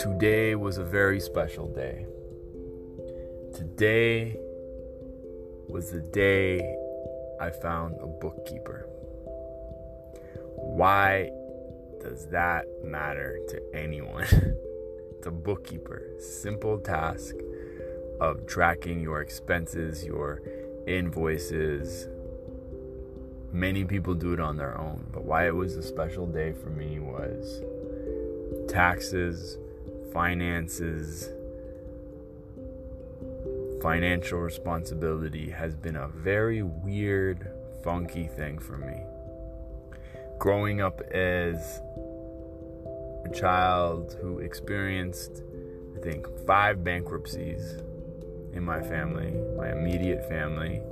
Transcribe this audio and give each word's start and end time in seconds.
today 0.00 0.54
was 0.54 0.78
a 0.78 0.84
very 0.84 1.20
special 1.20 1.68
day. 1.68 2.06
Today 3.54 4.34
was 5.68 5.90
the 5.90 6.00
day 6.00 6.58
I 7.38 7.50
found 7.50 7.96
a 8.00 8.06
bookkeeper. 8.06 8.86
Why 10.56 11.30
does 12.00 12.26
that 12.28 12.64
matter 12.82 13.40
to 13.50 13.62
anyone? 13.74 14.24
it's 15.18 15.26
a 15.26 15.30
bookkeeper. 15.30 16.02
Simple 16.18 16.78
task 16.78 17.34
of 18.22 18.46
tracking 18.46 19.02
your 19.02 19.20
expenses, 19.20 20.02
your 20.02 20.40
invoices. 20.86 22.08
Many 23.52 23.84
people 23.84 24.14
do 24.14 24.32
it 24.32 24.40
on 24.40 24.56
their 24.56 24.78
own, 24.78 25.04
but 25.12 25.24
why 25.24 25.46
it 25.46 25.54
was 25.54 25.76
a 25.76 25.82
special 25.82 26.26
day 26.26 26.52
for 26.54 26.70
me 26.70 27.00
was 27.00 27.60
taxes, 28.66 29.58
finances, 30.12 31.28
financial 33.80 34.38
responsibility 34.40 35.50
has 35.50 35.74
been 35.74 35.96
a 35.96 36.08
very 36.08 36.62
weird, 36.62 37.50
funky 37.82 38.26
thing 38.26 38.58
for 38.58 38.76
me. 38.76 39.00
Growing 40.38 40.80
up 40.80 41.00
as 41.12 41.80
a 43.24 43.30
child 43.34 44.16
who 44.20 44.38
experienced, 44.38 45.42
I 45.96 46.00
think, 46.00 46.26
five 46.46 46.82
bankruptcies 46.82 47.76
in 48.52 48.64
my 48.64 48.80
family, 48.80 49.32
my 49.56 49.70
immediate 49.72 50.28
family, 50.28 50.82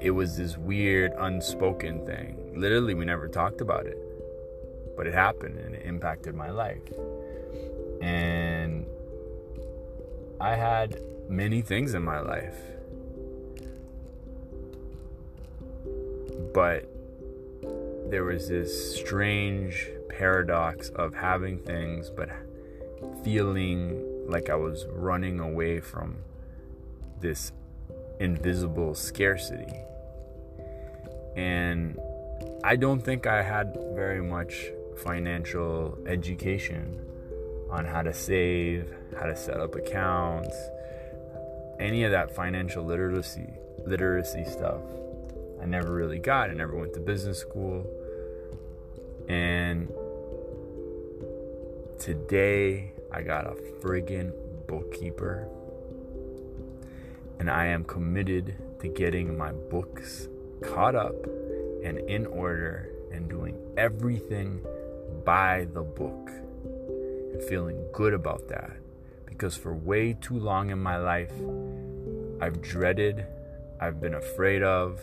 it 0.00 0.10
was 0.10 0.36
this 0.36 0.58
weird, 0.58 1.12
unspoken 1.18 2.04
thing. 2.04 2.52
Literally, 2.54 2.94
we 2.94 3.04
never 3.04 3.28
talked 3.28 3.60
about 3.60 3.86
it, 3.86 3.98
but 4.96 5.06
it 5.06 5.14
happened 5.14 5.58
and 5.58 5.74
it 5.74 5.86
impacted 5.86 6.34
my 6.34 6.50
life. 6.50 6.82
And 8.02 8.86
I 10.40 10.54
had 10.54 11.00
many 11.28 11.62
things 11.62 11.94
in 11.94 12.02
my 12.02 12.20
life. 12.20 12.56
But 16.52 16.88
there 18.10 18.24
was 18.24 18.48
this 18.48 18.96
strange 18.96 19.88
paradox 20.08 20.88
of 20.90 21.14
having 21.14 21.58
things, 21.58 22.10
but 22.10 22.30
feeling 23.22 24.28
like 24.28 24.50
I 24.50 24.54
was 24.54 24.86
running 24.90 25.40
away 25.40 25.80
from 25.80 26.16
this 27.20 27.52
invisible 28.20 28.94
scarcity. 28.94 29.72
And 31.36 31.98
I 32.64 32.76
don't 32.76 33.00
think 33.00 33.26
I 33.26 33.42
had 33.42 33.76
very 33.94 34.22
much 34.22 34.70
financial 34.96 35.98
education 36.06 36.98
on 37.70 37.84
how 37.84 38.02
to 38.02 38.12
save, 38.12 38.92
how 39.18 39.26
to 39.26 39.36
set 39.36 39.60
up 39.60 39.74
accounts, 39.74 40.56
any 41.78 42.04
of 42.04 42.12
that 42.12 42.34
financial 42.34 42.84
literacy 42.84 43.54
literacy 43.86 44.44
stuff. 44.44 44.80
I 45.60 45.64
never 45.64 45.92
really 45.92 46.18
got. 46.18 46.50
I 46.50 46.54
never 46.54 46.76
went 46.76 46.92
to 46.94 47.00
business 47.00 47.38
school. 47.38 47.86
And 49.28 49.88
today 51.98 52.92
I 53.12 53.22
got 53.22 53.46
a 53.46 53.54
friggin' 53.80 54.32
bookkeeper. 54.66 55.48
And 57.38 57.50
I 57.50 57.66
am 57.66 57.84
committed 57.84 58.56
to 58.80 58.88
getting 58.88 59.36
my 59.36 59.52
books 59.52 60.28
caught 60.62 60.94
up 60.94 61.14
and 61.84 61.98
in 61.98 62.26
order 62.26 62.90
and 63.12 63.28
doing 63.28 63.58
everything 63.76 64.64
by 65.24 65.66
the 65.72 65.82
book 65.82 66.30
feeling 67.42 67.84
good 67.92 68.14
about 68.14 68.48
that. 68.48 68.76
Because 69.26 69.56
for 69.56 69.74
way 69.74 70.14
too 70.14 70.38
long 70.38 70.70
in 70.70 70.78
my 70.78 70.96
life, 70.96 71.32
I've 72.40 72.62
dreaded, 72.62 73.26
I've 73.80 74.00
been 74.00 74.14
afraid 74.14 74.62
of, 74.62 75.00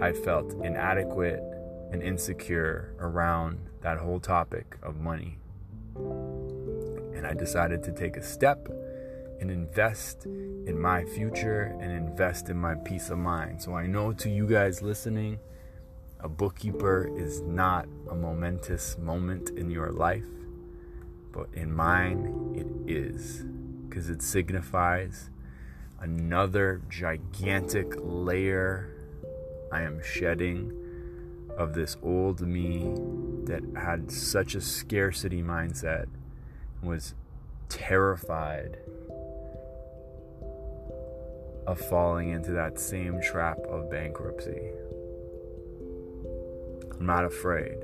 I 0.00 0.12
felt 0.12 0.52
inadequate 0.64 1.40
and 1.92 2.02
insecure 2.02 2.94
around 2.98 3.58
that 3.82 3.98
whole 3.98 4.20
topic 4.20 4.76
of 4.82 5.00
money. 5.00 5.38
And 5.96 7.26
I 7.26 7.34
decided 7.34 7.82
to 7.84 7.92
take 7.92 8.16
a 8.16 8.22
step 8.22 8.68
and 9.40 9.50
invest 9.50 10.26
in 10.26 10.80
my 10.80 11.04
future 11.04 11.76
and 11.80 11.92
invest 11.92 12.48
in 12.48 12.56
my 12.56 12.74
peace 12.74 13.10
of 13.10 13.18
mind. 13.18 13.60
So 13.60 13.74
I 13.74 13.86
know 13.86 14.12
to 14.12 14.30
you 14.30 14.46
guys 14.46 14.82
listening, 14.82 15.38
a 16.20 16.28
bookkeeper 16.28 17.10
is 17.16 17.40
not 17.40 17.86
a 18.08 18.14
momentous 18.14 18.96
moment 18.98 19.50
in 19.50 19.70
your 19.70 19.90
life, 19.90 20.24
but 21.32 21.48
in 21.54 21.72
mine, 21.72 22.54
it 22.54 22.90
is 22.90 23.44
because 23.88 24.10
it 24.10 24.22
signifies 24.22 25.30
another 26.00 26.82
gigantic 26.88 27.94
layer 27.98 28.88
I 29.72 29.82
am 29.82 30.02
shedding 30.02 30.78
of 31.56 31.74
this 31.74 31.96
old 32.02 32.40
me 32.40 32.92
that 33.44 33.62
had 33.76 34.10
such 34.10 34.54
a 34.54 34.60
scarcity 34.60 35.42
mindset 35.42 36.06
and 36.80 36.90
was 36.90 37.14
terrified 37.68 38.78
of 41.66 41.80
falling 41.80 42.30
into 42.30 42.52
that 42.52 42.78
same 42.78 43.20
trap 43.22 43.58
of 43.68 43.90
bankruptcy. 43.90 44.72
I'm 46.98 47.06
not 47.06 47.24
afraid. 47.24 47.78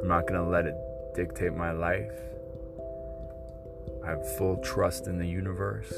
I'm 0.00 0.08
not 0.08 0.28
going 0.28 0.40
to 0.40 0.48
let 0.48 0.66
it 0.66 0.74
dictate 1.18 1.52
my 1.52 1.72
life. 1.72 2.12
I 4.04 4.10
have 4.10 4.36
full 4.36 4.58
trust 4.58 5.08
in 5.08 5.18
the 5.18 5.26
universe. 5.26 5.92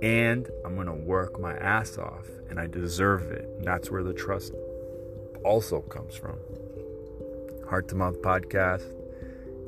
And 0.00 0.48
I'm 0.64 0.76
going 0.76 0.86
to 0.86 0.94
work 0.94 1.38
my 1.38 1.52
ass 1.58 1.98
off. 1.98 2.26
And 2.48 2.58
I 2.58 2.66
deserve 2.66 3.30
it. 3.32 3.44
And 3.58 3.66
that's 3.66 3.90
where 3.90 4.02
the 4.02 4.14
trust 4.14 4.54
also 5.44 5.82
comes 5.82 6.16
from. 6.16 6.38
Heart 7.68 7.88
to 7.88 7.96
Mouth 7.96 8.22
Podcast, 8.22 8.90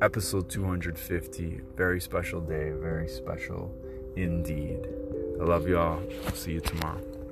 episode 0.01 0.49
250. 0.49 1.61
Very 1.77 2.01
special 2.01 2.41
day. 2.41 2.71
Very 2.71 3.07
special 3.07 3.71
indeed. 4.15 4.87
I 5.39 5.43
love 5.43 5.67
y'all. 5.67 6.01
See 6.33 6.53
you 6.53 6.61
tomorrow. 6.61 7.22